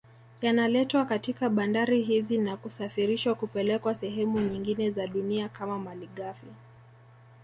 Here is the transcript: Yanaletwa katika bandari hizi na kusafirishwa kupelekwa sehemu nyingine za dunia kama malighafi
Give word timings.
Yanaletwa 0.41 1.05
katika 1.05 1.49
bandari 1.49 2.01
hizi 2.03 2.37
na 2.37 2.57
kusafirishwa 2.57 3.35
kupelekwa 3.35 3.95
sehemu 3.95 4.39
nyingine 4.39 4.91
za 4.91 5.07
dunia 5.07 5.49
kama 5.49 5.79
malighafi 5.79 6.45